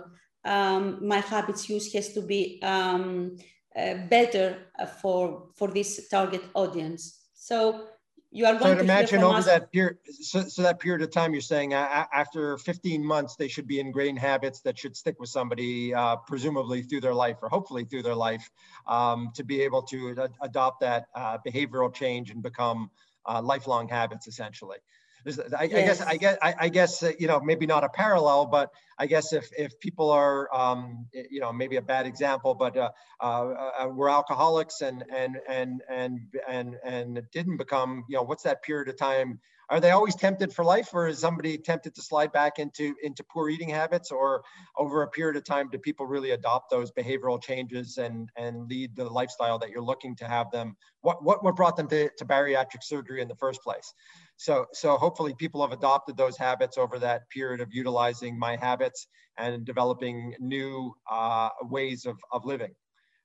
um, 0.46 1.06
my 1.06 1.20
Habeats 1.20 1.68
use 1.68 1.92
has 1.92 2.12
to 2.14 2.22
be 2.22 2.60
um, 2.62 3.36
uh, 3.76 3.94
better 4.08 4.56
for, 5.00 5.48
for 5.54 5.68
this 5.68 6.08
target 6.08 6.42
audience. 6.54 7.26
So 7.34 7.88
you 8.30 8.44
are 8.44 8.54
going 8.54 8.72
so 8.72 8.74
to 8.74 8.80
imagine 8.80 9.22
over 9.22 9.42
that 9.42 9.72
period 9.72 9.96
so, 10.20 10.42
so, 10.42 10.62
that 10.62 10.78
period 10.78 11.00
of 11.02 11.10
time 11.10 11.32
you're 11.32 11.40
saying 11.40 11.74
uh, 11.74 12.04
after 12.12 12.58
15 12.58 13.04
months 13.04 13.36
they 13.36 13.48
should 13.48 13.66
be 13.66 13.80
ingrained 13.80 14.18
habits 14.18 14.60
that 14.60 14.78
should 14.78 14.96
stick 14.96 15.18
with 15.20 15.30
somebody 15.30 15.94
uh, 15.94 16.16
presumably 16.16 16.82
through 16.82 17.00
their 17.00 17.14
life 17.14 17.36
or 17.40 17.48
hopefully 17.48 17.84
through 17.84 18.02
their 18.02 18.14
life 18.14 18.50
um, 18.88 19.30
to 19.34 19.44
be 19.44 19.62
able 19.62 19.82
to 19.82 20.10
ad 20.10 20.32
adopt 20.42 20.80
that 20.80 21.06
uh, 21.14 21.38
behavioral 21.46 21.92
change 21.92 22.30
and 22.30 22.42
become 22.42 22.90
uh, 23.26 23.40
lifelong 23.40 23.88
habits 23.88 24.26
essentially 24.26 24.78
I, 25.26 25.62
I, 25.62 25.66
guess 25.66 26.00
I 26.00 26.16
guess 26.16 26.38
I, 26.40 26.54
I 26.60 26.68
guess 26.68 27.02
uh, 27.02 27.12
you 27.18 27.26
know 27.26 27.40
maybe 27.40 27.66
not 27.66 27.82
a 27.84 27.88
parallel, 27.88 28.46
but 28.46 28.70
I 28.98 29.06
guess 29.06 29.32
if 29.32 29.48
if 29.58 29.78
people 29.80 30.10
are 30.10 30.48
um, 30.54 31.06
you 31.12 31.40
know 31.40 31.52
maybe 31.52 31.76
a 31.76 31.82
bad 31.82 32.06
example, 32.06 32.54
but 32.54 32.76
uh, 32.76 32.90
uh, 33.20 33.24
uh, 33.24 33.88
we're 33.88 34.08
alcoholics 34.08 34.80
and 34.82 35.04
and 35.14 35.38
and 35.48 35.82
and 35.88 36.20
and 36.48 36.76
and 36.84 37.22
didn't 37.32 37.56
become 37.56 38.04
you 38.08 38.16
know 38.16 38.22
what's 38.22 38.44
that 38.44 38.62
period 38.62 38.88
of 38.88 38.96
time? 38.96 39.40
Are 39.68 39.80
they 39.80 39.90
always 39.90 40.14
tempted 40.14 40.52
for 40.52 40.64
life, 40.64 40.90
or 40.92 41.08
is 41.08 41.18
somebody 41.18 41.58
tempted 41.58 41.96
to 41.96 42.02
slide 42.02 42.30
back 42.30 42.60
into 42.60 42.94
into 43.02 43.24
poor 43.24 43.50
eating 43.50 43.68
habits, 43.68 44.12
or 44.12 44.44
over 44.76 45.02
a 45.02 45.08
period 45.08 45.36
of 45.36 45.44
time 45.44 45.68
do 45.70 45.78
people 45.78 46.06
really 46.06 46.30
adopt 46.30 46.70
those 46.70 46.92
behavioral 46.92 47.42
changes 47.42 47.98
and 47.98 48.30
and 48.36 48.68
lead 48.68 48.94
the 48.94 49.04
lifestyle 49.04 49.58
that 49.58 49.70
you're 49.70 49.82
looking 49.82 50.14
to 50.16 50.28
have 50.28 50.52
them? 50.52 50.76
What 51.00 51.24
what 51.24 51.42
what 51.42 51.56
brought 51.56 51.76
them 51.76 51.88
to, 51.88 52.08
to 52.16 52.24
bariatric 52.24 52.84
surgery 52.84 53.20
in 53.20 53.26
the 53.26 53.34
first 53.34 53.60
place? 53.62 53.92
So, 54.36 54.66
so 54.72 54.96
hopefully 54.96 55.34
people 55.34 55.62
have 55.62 55.72
adopted 55.72 56.16
those 56.16 56.36
habits 56.36 56.76
over 56.76 56.98
that 56.98 57.28
period 57.30 57.60
of 57.60 57.72
utilizing 57.72 58.38
my 58.38 58.56
Habeats 58.56 59.06
and 59.38 59.64
developing 59.64 60.34
new 60.38 60.94
uh, 61.10 61.48
ways 61.62 62.06
of, 62.06 62.18
of 62.32 62.44
living. 62.44 62.74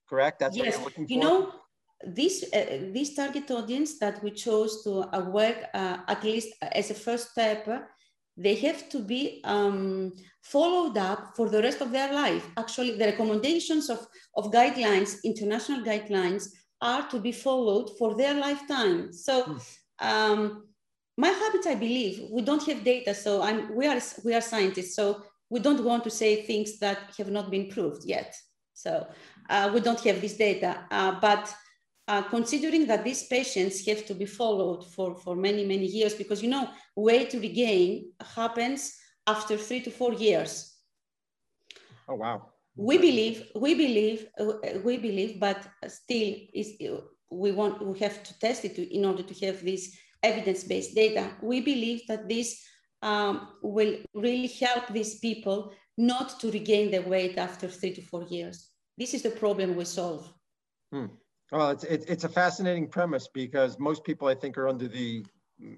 Correct? 0.10 0.40
That's 0.40 0.56
yes. 0.56 0.78
what 0.78 0.98
you're 0.98 1.06
looking 1.06 1.08
for? 1.08 1.24
Know, 1.24 1.54
this 2.06 2.44
uh, 2.54 2.90
this 2.94 3.14
target 3.16 3.50
audience 3.52 4.00
that 4.00 4.24
we 4.24 4.32
chose 4.32 4.84
to 4.84 5.04
uh, 5.16 5.30
work 5.30 5.58
uh, 5.74 5.98
at 6.08 6.24
least 6.24 6.50
as 6.62 6.90
a 6.90 6.96
first 6.96 7.32
step, 7.32 7.68
they 8.36 8.56
have 8.56 8.90
to 8.90 9.00
be 9.00 9.42
um, 9.44 10.12
followed 10.42 10.98
up 10.98 11.36
for 11.36 11.50
the 11.50 11.62
rest 11.62 11.82
of 11.82 11.92
their 11.92 12.14
life. 12.14 12.46
Actually, 12.58 12.98
the 12.98 13.06
recommendations 13.06 13.90
of, 13.90 14.08
of 14.36 14.52
guidelines, 14.52 15.18
international 15.24 15.82
guidelines, 15.84 16.50
are 16.82 17.08
to 17.10 17.20
be 17.20 17.32
followed 17.32 17.92
for 17.98 18.16
their 18.16 18.34
lifetime. 18.34 19.14
So, 19.14 19.44
hmm. 19.44 19.58
um, 20.00 20.68
my 21.18 21.30
habit 21.30 21.68
I 21.68 21.76
believe, 21.76 22.30
we 22.32 22.42
don't 22.42 22.66
have 22.68 22.84
data. 22.84 23.14
So, 23.14 23.42
I'm 23.42 23.76
we 23.76 23.88
are 23.88 24.02
we 24.24 24.34
are 24.34 24.42
scientists. 24.42 24.96
So 24.96 25.24
we 25.50 25.60
don't 25.60 25.84
want 25.84 26.04
to 26.06 26.10
say 26.10 26.44
things 26.44 26.80
that 26.80 27.14
have 27.18 27.30
not 27.30 27.52
been 27.52 27.68
proved 27.68 28.06
yet. 28.06 28.34
So 28.74 29.06
uh, 29.50 29.70
we 29.74 29.82
don't 29.82 30.00
have 30.00 30.22
this 30.22 30.38
data, 30.38 30.86
uh, 30.90 31.20
but 31.20 31.54
uh, 32.08 32.24
considering 32.24 32.88
that 32.88 33.04
these 33.04 33.28
patients 33.28 33.86
have 33.86 34.06
to 34.06 34.16
be 34.16 34.26
followed 34.26 34.88
for, 34.94 35.16
for 35.16 35.36
many, 35.36 35.66
many 35.66 35.86
years, 35.86 36.14
because 36.16 36.42
you 36.42 36.50
know, 36.50 36.70
weight 36.96 37.34
regain 37.34 38.12
happens 38.36 38.98
after 39.28 39.58
three 39.58 39.82
to 39.82 39.92
four 39.92 40.14
years. 40.14 40.78
Oh, 42.08 42.16
wow. 42.16 42.48
We 42.76 42.98
believe, 42.98 43.52
we 43.56 43.76
believe, 43.76 44.28
uh, 44.40 44.80
we 44.84 44.98
believe, 44.98 45.40
but 45.40 45.68
still 45.88 46.36
is, 46.54 46.78
we 47.30 47.52
want, 47.52 47.86
we 47.86 48.00
have 48.00 48.24
to 48.24 48.40
test 48.40 48.66
it 48.66 48.76
to, 48.78 48.96
in 48.96 49.06
order 49.06 49.24
to 49.24 49.46
have 49.46 49.64
this 49.64 49.96
evidence-based 50.24 50.96
data. 50.96 51.32
We 51.42 51.62
believe 51.62 52.02
that 52.08 52.30
this 52.30 52.62
um, 53.02 53.50
will 53.62 53.98
really 54.14 54.48
help 54.48 54.88
these 54.90 55.20
people 55.20 55.74
not 55.98 56.40
to 56.40 56.52
regain 56.52 56.92
their 56.92 57.02
weight 57.02 57.38
after 57.38 57.68
three 57.68 57.94
to 57.94 58.02
four 58.02 58.24
years. 58.24 58.70
This 58.98 59.14
is 59.14 59.24
the 59.24 59.32
problem 59.32 59.76
we 59.76 59.86
solve. 59.86 60.32
Hmm. 60.92 61.08
Well, 61.52 61.72
it's, 61.72 61.84
it's, 61.84 62.06
it's 62.06 62.24
a 62.24 62.30
fascinating 62.30 62.88
premise 62.88 63.28
because 63.34 63.78
most 63.80 64.04
people, 64.04 64.28
I 64.28 64.36
think, 64.36 64.58
are 64.58 64.70
under 64.70 64.88
the 64.88 65.26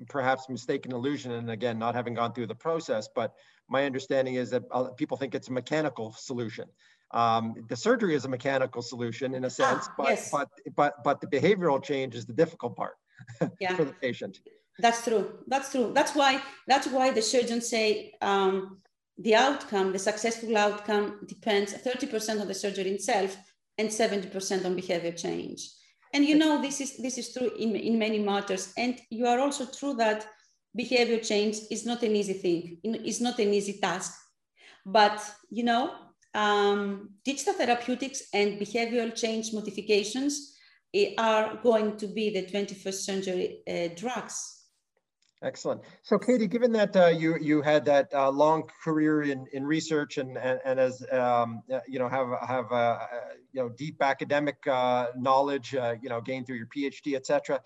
perhaps 0.08 0.48
mistaken 0.50 0.92
illusion, 0.94 1.32
and 1.32 1.50
again, 1.50 1.80
not 1.80 1.96
having 1.96 2.14
gone 2.14 2.34
through 2.34 2.48
the 2.48 2.56
process, 2.56 3.10
but 3.14 3.34
my 3.70 3.86
understanding 3.86 4.36
is 4.36 4.50
that 4.52 4.64
people 4.98 5.18
think 5.18 5.36
it's 5.36 5.48
a 5.48 5.52
mechanical 5.52 6.14
solution. 6.14 6.66
Um, 7.12 7.56
the 7.70 7.76
surgery 7.76 8.16
is 8.16 8.26
a 8.26 8.30
mechanical 8.30 8.82
solution 8.82 9.36
in 9.36 9.46
a 9.46 9.50
sense, 9.50 9.88
ah, 9.90 9.94
but, 9.98 10.10
yes. 10.10 10.32
but, 10.32 10.50
but, 10.76 11.04
but 11.04 11.22
the 11.22 11.28
behavioral 11.28 11.84
change 11.84 12.16
is 12.16 12.26
the 12.26 12.34
difficult 12.34 12.76
part 12.76 12.96
yeah. 13.60 13.76
for 13.76 13.86
the 13.86 13.94
patient. 13.94 14.40
That's 14.80 15.04
true. 15.04 15.40
That's 15.48 15.72
true. 15.72 15.92
That's 15.94 16.16
why 16.16 16.42
that's 16.68 16.88
why 16.88 17.12
the 17.12 17.22
surgeons 17.22 17.70
say 17.70 18.14
um, 18.22 18.78
the 19.18 19.36
outcome, 19.36 19.92
the 19.92 20.00
successful 20.00 20.58
outcome, 20.58 21.20
depends 21.28 21.74
30% 21.74 22.42
on 22.42 22.48
the 22.48 22.54
surgery 22.54 22.92
itself 22.92 23.38
and 23.78 23.90
70% 23.90 24.66
on 24.66 24.76
behavior 24.76 25.12
change. 25.12 25.70
And 26.14 26.26
you 26.26 26.36
know 26.36 26.62
this 26.62 26.82
is 26.82 26.98
this 26.98 27.18
is 27.18 27.34
true 27.34 27.52
in, 27.58 27.76
in 27.76 28.00
many 28.00 28.20
matters. 28.20 28.74
And 28.78 29.00
you 29.10 29.28
are 29.28 29.40
also 29.40 29.66
true 29.66 29.94
that 29.96 30.28
behavior 30.76 31.20
change 31.20 31.58
is 31.70 31.86
not 31.86 32.02
an 32.04 32.16
easy 32.16 32.34
thing. 32.34 32.80
It's 32.84 33.22
not 33.22 33.40
an 33.40 33.54
easy 33.54 33.80
task. 33.80 34.14
But 34.86 35.24
you 35.50 35.64
know, 35.64 35.92
um, 36.34 37.12
digital 37.24 37.54
therapeutics 37.54 38.24
and 38.34 38.60
behavioral 38.60 39.16
change 39.16 39.54
modifications 39.54 40.53
are 41.18 41.60
going 41.64 41.98
to 41.98 42.08
be 42.08 42.30
the 42.30 42.46
21st 42.46 42.94
century 42.94 43.60
uh, 43.68 43.90
drugs 43.96 44.64
Excellent. 45.44 45.82
So, 46.04 46.18
Katie, 46.18 46.48
given 46.48 46.72
that 46.72 46.96
uh, 46.96 47.08
you 47.08 47.38
you 47.38 47.62
had 47.62 47.84
that 47.86 48.08
uh, 48.14 48.30
long 48.30 48.64
career 48.82 49.24
in, 49.24 49.46
in 49.52 49.66
research 49.66 50.18
and 50.18 50.38
and, 50.38 50.60
and 50.64 50.80
as 50.80 51.06
um, 51.12 51.62
uh, 51.72 51.82
you 51.86 52.00
know 52.00 52.08
have 52.08 52.30
have 52.48 52.72
uh, 52.72 52.76
uh, 52.76 53.08
you 53.52 53.62
know 53.62 53.70
deep 53.70 54.02
academic 54.02 54.56
uh, 54.68 55.08
knowledge, 55.18 55.74
you 55.74 56.10
know 56.10 56.22
gained 56.22 56.48
through 56.48 56.56
your 56.56 56.68
PhD, 56.68 57.16
et 57.16 57.26
cetera, 57.26 57.60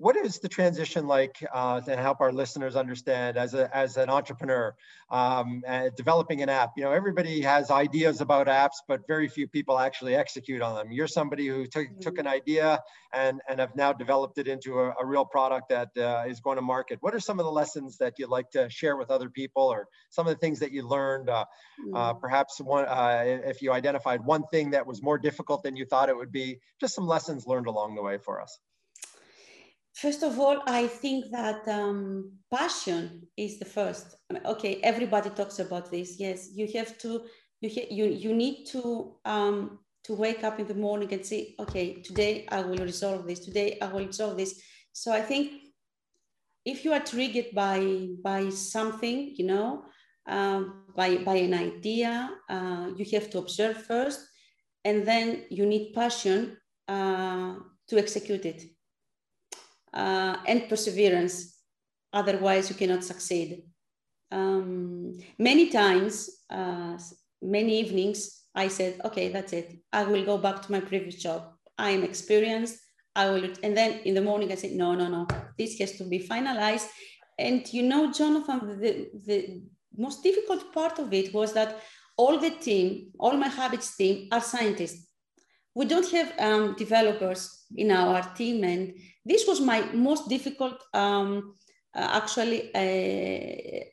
what 0.00 0.16
is 0.16 0.38
the 0.38 0.48
transition 0.48 1.06
like 1.06 1.44
uh, 1.52 1.78
to 1.82 1.94
help 1.94 2.22
our 2.22 2.32
listeners 2.32 2.74
understand 2.74 3.36
as, 3.36 3.52
a, 3.52 3.74
as 3.76 3.98
an 3.98 4.08
entrepreneur 4.08 4.74
um, 5.10 5.62
developing 5.94 6.40
an 6.42 6.48
app? 6.48 6.72
You 6.76 6.84
know 6.84 6.92
everybody 6.92 7.42
has 7.42 7.70
ideas 7.70 8.22
about 8.22 8.46
apps 8.46 8.80
but 8.88 9.02
very 9.06 9.28
few 9.28 9.46
people 9.46 9.78
actually 9.78 10.14
execute 10.14 10.62
on 10.62 10.74
them. 10.74 10.90
You're 10.90 11.06
somebody 11.06 11.46
who 11.46 11.66
took, 11.66 11.86
took 12.00 12.18
an 12.18 12.26
idea 12.26 12.80
and, 13.12 13.42
and 13.46 13.60
have 13.60 13.76
now 13.76 13.92
developed 13.92 14.38
it 14.38 14.48
into 14.48 14.80
a, 14.80 14.94
a 14.98 15.04
real 15.04 15.26
product 15.26 15.68
that 15.68 15.90
uh, 15.98 16.24
is 16.26 16.40
going 16.40 16.56
to 16.56 16.62
market. 16.62 16.98
What 17.02 17.14
are 17.14 17.20
some 17.20 17.38
of 17.38 17.44
the 17.44 17.52
lessons 17.52 17.98
that 17.98 18.14
you'd 18.18 18.30
like 18.30 18.50
to 18.52 18.70
share 18.70 18.96
with 18.96 19.10
other 19.10 19.28
people 19.28 19.64
or 19.64 19.86
some 20.08 20.26
of 20.26 20.32
the 20.32 20.38
things 20.38 20.60
that 20.60 20.72
you 20.72 20.88
learned 20.88 21.28
uh, 21.28 21.44
uh 21.94 22.14
mm. 22.14 22.20
perhaps 22.20 22.58
one 22.58 22.86
uh, 22.86 23.22
if 23.44 23.60
you 23.60 23.70
identified 23.70 24.24
one 24.24 24.44
thing 24.50 24.70
that 24.70 24.86
was 24.86 25.02
more 25.02 25.18
difficult 25.18 25.62
than 25.62 25.76
you 25.76 25.84
thought 25.84 26.08
it 26.08 26.16
would 26.16 26.32
be 26.32 26.58
just 26.80 26.94
some 26.94 27.06
lessons 27.06 27.46
learned 27.46 27.66
along 27.66 27.94
the 27.94 28.02
way 28.02 28.16
for 28.16 28.40
us 28.40 28.58
First 29.94 30.22
of 30.22 30.38
all, 30.38 30.62
I 30.66 30.86
think 30.86 31.30
that 31.32 31.66
um, 31.68 32.32
passion 32.50 33.26
is 33.36 33.58
the 33.58 33.64
first. 33.64 34.16
Okay, 34.44 34.80
everybody 34.82 35.30
talks 35.30 35.58
about 35.58 35.90
this. 35.90 36.18
Yes, 36.18 36.50
you 36.54 36.68
have 36.74 36.96
to. 36.98 37.24
You 37.60 37.68
ha- 37.68 37.88
you 37.90 38.06
you 38.06 38.34
need 38.34 38.66
to 38.66 39.16
um, 39.24 39.80
to 40.04 40.14
wake 40.14 40.44
up 40.44 40.60
in 40.60 40.66
the 40.66 40.74
morning 40.74 41.12
and 41.12 41.26
say, 41.26 41.54
okay, 41.58 42.00
today 42.02 42.46
I 42.48 42.62
will 42.62 42.78
resolve 42.78 43.26
this. 43.26 43.40
Today 43.40 43.78
I 43.82 43.88
will 43.88 44.06
resolve 44.06 44.36
this. 44.36 44.62
So 44.92 45.12
I 45.12 45.20
think 45.20 45.52
if 46.64 46.84
you 46.84 46.92
are 46.92 47.00
triggered 47.00 47.52
by 47.52 48.08
by 48.22 48.48
something, 48.50 49.34
you 49.36 49.46
know, 49.46 49.84
um, 50.26 50.84
by 50.96 51.18
by 51.18 51.34
an 51.34 51.54
idea, 51.54 52.30
uh, 52.48 52.90
you 52.96 53.04
have 53.12 53.28
to 53.30 53.38
observe 53.38 53.82
first, 53.84 54.20
and 54.84 55.06
then 55.06 55.46
you 55.50 55.66
need 55.66 55.92
passion 55.94 56.56
uh, 56.88 57.56
to 57.88 57.98
execute 57.98 58.46
it 58.46 58.62
uh, 59.94 60.36
and 60.46 60.68
perseverance. 60.68 61.56
Otherwise, 62.12 62.68
you 62.68 62.76
cannot 62.76 63.04
succeed. 63.04 63.62
Um, 64.32 65.18
many 65.38 65.70
times, 65.70 66.30
uh, 66.50 66.98
many 67.42 67.80
evenings, 67.80 68.42
I 68.54 68.68
said, 68.68 69.00
okay, 69.04 69.28
that's 69.28 69.52
it. 69.52 69.78
I 69.92 70.04
will 70.04 70.24
go 70.24 70.38
back 70.38 70.62
to 70.62 70.72
my 70.72 70.80
previous 70.80 71.16
job. 71.16 71.52
I 71.78 71.90
am 71.90 72.02
experienced. 72.02 72.78
I 73.14 73.30
will, 73.30 73.52
and 73.62 73.76
then 73.76 74.00
in 74.04 74.14
the 74.14 74.22
morning, 74.22 74.52
I 74.52 74.56
said, 74.56 74.72
no, 74.72 74.94
no, 74.94 75.08
no, 75.08 75.26
this 75.58 75.78
has 75.78 75.92
to 75.98 76.04
be 76.04 76.20
finalized. 76.20 76.86
And 77.38 77.66
you 77.72 77.82
know, 77.82 78.12
Jonathan, 78.12 78.80
the, 78.80 79.08
the 79.26 79.62
most 79.96 80.22
difficult 80.22 80.72
part 80.72 80.98
of 80.98 81.12
it 81.12 81.32
was 81.34 81.52
that 81.54 81.80
all 82.16 82.38
the 82.38 82.50
team, 82.50 83.10
all 83.18 83.36
my 83.36 83.48
Habeats 83.48 83.96
team 83.96 84.28
are 84.30 84.40
scientists. 84.40 85.08
We 85.74 85.86
don't 85.86 86.10
have 86.10 86.32
um, 86.38 86.74
developers 86.74 87.59
in 87.76 87.90
our 87.90 88.22
team, 88.34 88.64
and 88.64 88.94
this 89.24 89.46
was 89.46 89.60
my 89.60 89.82
most 89.92 90.28
difficult, 90.28 90.82
um, 90.94 91.54
uh, 91.94 92.20
actually, 92.20 92.74
uh, 92.74 93.84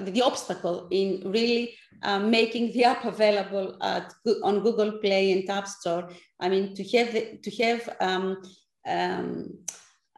the 0.00 0.22
obstacle 0.24 0.88
in 0.90 1.22
really 1.30 1.74
uh, 2.02 2.18
making 2.18 2.72
the 2.72 2.84
app 2.84 3.04
available 3.04 3.76
at, 3.82 4.12
on 4.42 4.60
Google 4.60 4.98
Play 4.98 5.32
and 5.32 5.48
App 5.48 5.68
Store. 5.68 6.08
I 6.40 6.48
mean, 6.48 6.74
to 6.74 6.84
have 6.96 7.40
to 7.42 7.50
have 7.62 7.96
um, 8.00 8.42
um, 8.86 9.58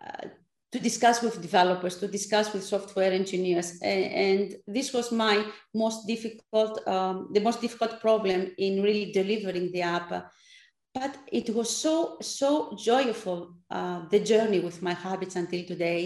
uh, 0.05 0.29
to 0.73 0.79
discuss 0.81 1.23
with 1.23 1.41
developers, 1.41 1.97
to 1.99 2.09
discuss 2.09 2.53
with 2.53 2.65
software 2.65 3.13
engineers, 3.13 3.79
and, 3.83 4.05
and 4.05 4.57
this 4.67 4.93
was 4.93 5.13
my 5.13 5.45
most 5.75 6.07
difficult, 6.07 6.87
um, 6.89 7.29
the 7.33 7.41
most 7.41 7.61
difficult 7.61 8.01
problem 8.01 8.53
in 8.59 8.83
really 8.83 9.13
delivering 9.13 9.71
the 9.73 9.83
app 9.83 10.31
but 10.97 11.13
it 11.41 11.49
was 11.57 11.71
so 11.85 11.95
so 12.39 12.51
joyful 12.91 13.41
uh, 13.71 13.99
the 14.13 14.21
journey 14.31 14.61
with 14.61 14.79
my 14.87 14.95
Habeats 14.95 15.37
until 15.37 15.65
today. 15.73 16.03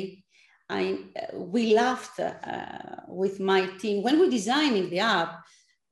I, 0.68 0.82
uh, 1.20 1.36
we 1.54 1.62
laughed 1.74 2.20
uh, 2.20 3.02
with 3.08 3.40
my 3.40 3.62
team. 3.80 4.04
When 4.04 4.20
we 4.20 4.26
designing 4.38 4.88
the 4.90 5.00
app 5.00 5.32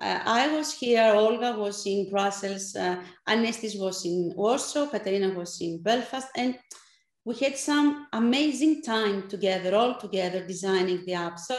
uh, 0.00 0.20
i 0.24 0.42
was 0.56 0.68
here 0.82 1.12
olga 1.24 1.50
was 1.64 1.84
in 1.92 2.08
brussels 2.12 2.66
uh, 2.76 2.96
anestis 3.32 3.74
was 3.84 3.98
in 4.10 4.32
warsaw 4.36 4.86
katerina 4.92 5.30
was 5.40 5.60
in 5.60 5.72
belfast 5.82 6.28
and 6.36 6.54
we 7.28 7.34
had 7.34 7.58
some 7.58 8.06
amazing 8.14 8.80
time 8.80 9.28
together 9.28 9.74
all 9.76 9.98
together 9.98 10.46
designing 10.46 11.04
the 11.04 11.12
app. 11.12 11.38
So 11.38 11.56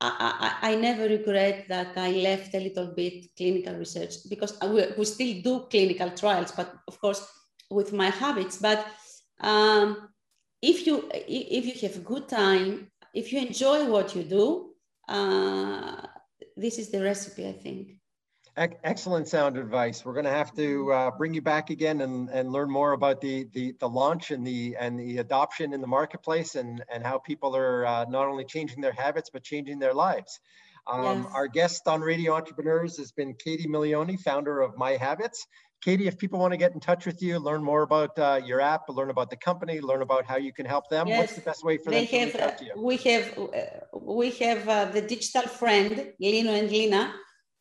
I, 0.00 0.56
I, 0.62 0.72
I, 0.72 0.74
never 0.76 1.08
regret 1.08 1.66
that 1.68 1.96
I 1.96 2.12
left 2.12 2.54
a 2.54 2.60
little 2.60 2.86
bit 2.94 3.34
clinical 3.36 3.74
research 3.74 4.14
because 4.30 4.56
we, 4.62 4.86
we 4.96 5.04
still 5.04 5.42
do 5.42 5.66
clinical 5.68 6.10
trials, 6.10 6.52
but 6.52 6.72
of 6.86 7.00
course 7.00 7.26
with 7.70 7.92
my 7.92 8.10
Habeats. 8.10 8.62
But 8.62 8.86
um, 9.40 10.08
if 10.62 10.86
you 10.86 11.08
if 11.12 11.82
you 11.82 11.88
have 11.88 12.04
good 12.04 12.28
time, 12.28 12.90
if 13.12 13.32
you 13.32 13.40
enjoy 13.40 13.90
what 13.90 14.14
you 14.14 14.22
do, 14.22 14.70
uh, 15.08 16.06
this 16.56 16.78
is 16.78 16.90
the 16.90 17.02
recipe, 17.02 17.48
I 17.48 17.52
think 17.52 17.97
excellent 18.82 19.28
sound 19.28 19.56
advice. 19.56 20.04
We're 20.04 20.14
going 20.14 20.24
to 20.24 20.30
have 20.30 20.54
to 20.56 20.92
uh, 20.92 21.10
bring 21.12 21.34
you 21.34 21.42
back 21.42 21.70
again 21.70 22.00
and, 22.00 22.28
and 22.30 22.50
learn 22.50 22.70
more 22.70 22.92
about 22.92 23.20
the, 23.20 23.46
the, 23.52 23.74
the 23.78 23.88
launch 23.88 24.30
and 24.30 24.46
the 24.46 24.76
and 24.78 24.98
the 24.98 25.18
adoption 25.18 25.72
in 25.72 25.80
the 25.80 25.86
marketplace 25.86 26.54
and, 26.54 26.84
and 26.92 27.04
how 27.04 27.18
people 27.18 27.56
are 27.56 27.86
uh, 27.86 28.04
not 28.08 28.26
only 28.26 28.44
changing 28.44 28.80
their 28.80 28.92
habits 28.92 29.30
but 29.30 29.42
changing 29.42 29.78
their 29.78 29.94
lives. 29.94 30.40
Um, 30.86 31.22
Yes. 31.22 31.32
Our 31.34 31.48
guest 31.48 31.82
on 31.86 32.00
Radio 32.00 32.32
Entrepreneurs 32.32 32.96
has 32.96 33.12
been 33.12 33.34
Katie 33.34 33.68
Milioni, 33.68 34.18
founder 34.18 34.60
of 34.60 34.76
My 34.76 34.96
Habeats. 34.96 35.46
Katie, 35.82 36.08
if 36.08 36.18
people 36.18 36.40
want 36.40 36.52
to 36.52 36.56
get 36.56 36.72
in 36.72 36.80
touch 36.80 37.06
with 37.06 37.22
you, 37.22 37.38
learn 37.38 37.62
more 37.62 37.82
about 37.82 38.18
uh, 38.18 38.40
your 38.44 38.60
app, 38.60 38.88
learn 38.88 39.10
about 39.10 39.30
the 39.30 39.36
company, 39.36 39.80
learn 39.80 40.02
about 40.02 40.24
how 40.24 40.36
you 40.36 40.52
can 40.52 40.66
help 40.66 40.88
them, 40.88 41.08
what's 41.08 41.34
the 41.34 41.40
best 41.42 41.62
way 41.62 41.76
for 41.76 41.90
They 41.90 42.06
them 42.06 42.06
to 42.06 42.18
have, 42.18 42.34
reach 42.34 42.42
out 42.42 42.58
to 42.58 42.64
you? 42.64 42.72
we 42.76 42.96
have, 42.96 43.38
uh, 43.38 43.98
we 44.00 44.30
have 44.30 44.68
uh, 44.68 44.84
the 44.86 45.02
digital 45.02 45.42
friend, 45.42 46.12
Lino 46.18 46.52
and 46.52 46.70
Lina, 46.70 47.14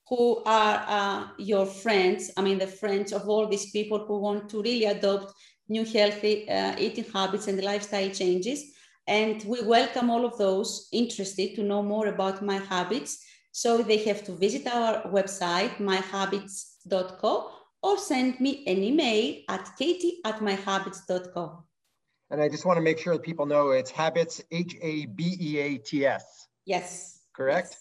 who 0.10 0.42
are 0.46 0.86
uh, 0.88 1.28
your 1.38 1.66
friends. 1.66 2.32
I 2.38 2.42
mean, 2.42 2.60
the 2.60 2.68
friends 2.68 3.12
of 3.12 3.28
all 3.28 3.48
these 3.48 3.72
people 3.72 4.06
who 4.06 4.20
want 4.20 4.50
to 4.50 4.62
really 4.62 4.86
adopt 4.86 5.34
new 5.68 5.84
healthy 5.84 6.50
uh, 6.50 6.76
eating 6.80 7.06
habits 7.14 7.48
and 7.48 7.62
lifestyle 7.62 8.10
changes. 8.10 8.64
And 9.08 9.44
we 9.44 9.62
welcome 9.64 10.10
all 10.10 10.26
of 10.26 10.38
those 10.38 10.88
interested 10.92 11.56
to 11.56 11.64
know 11.64 11.84
more 11.84 12.08
about 12.08 12.42
my 12.42 12.60
Habeats. 12.60 13.18
So 13.52 13.82
they 13.82 13.98
have 14.06 14.24
to 14.26 14.34
visit 14.34 14.68
our 14.68 15.04
website, 15.12 15.78
myhabeats.co, 15.78 17.52
or 17.82 17.98
send 17.98 18.40
me 18.40 18.64
an 18.68 18.84
email 18.84 19.42
at 19.50 19.70
katie 19.78 20.20
at 20.26 20.40
myhabeats.co. 20.40 21.64
And 22.30 22.42
I 22.42 22.50
just 22.50 22.66
want 22.66 22.78
to 22.78 22.82
make 22.82 23.00
sure 23.00 23.14
that 23.14 23.24
people 23.24 23.46
know 23.46 23.72
it's 23.72 23.92
Habeats, 23.92 24.42
H 24.52 24.76
A 24.82 25.06
B 25.06 25.38
E 25.40 25.58
A 25.60 25.78
T 25.78 26.06
S, 26.06 26.48
Yes. 26.66 27.22
correct? 27.34 27.78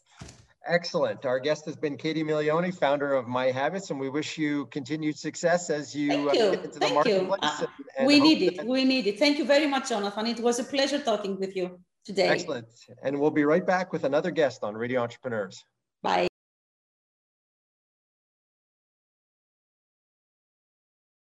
Excellent. 0.68 1.24
Our 1.24 1.38
guest 1.38 1.64
has 1.66 1.76
been 1.76 1.96
Katie 1.96 2.24
Milioni, 2.24 2.74
founder 2.74 3.14
of 3.14 3.26
My 3.28 3.52
Habeats, 3.52 3.90
and 3.90 4.00
we 4.00 4.08
wish 4.08 4.36
you 4.38 4.66
continued 4.66 5.16
success 5.18 5.70
as 5.70 5.94
you 5.94 6.08
Thank 6.10 6.30
uh, 6.30 6.32
get 6.32 6.64
into 6.64 6.78
the 6.78 6.86
Thank 6.86 7.06
you. 7.06 7.36
Uh, 7.40 7.48
and- 7.60 7.68
and 7.98 8.06
we 8.06 8.20
need 8.20 8.42
it. 8.42 8.66
We 8.66 8.84
need 8.84 9.06
it. 9.06 9.18
Thank 9.18 9.38
you 9.38 9.44
very 9.44 9.66
much, 9.66 9.88
Jonathan. 9.88 10.26
It 10.26 10.40
was 10.40 10.58
a 10.58 10.64
pleasure 10.64 11.00
talking 11.00 11.38
with 11.38 11.56
you 11.56 11.78
today. 12.04 12.28
Excellent. 12.28 12.66
And 13.02 13.18
we'll 13.20 13.30
be 13.30 13.44
right 13.44 13.66
back 13.66 13.92
with 13.92 14.04
another 14.04 14.30
guest 14.30 14.64
on 14.64 14.74
Radio 14.74 15.00
Entrepreneurs. 15.02 15.64
Bye. 16.02 16.28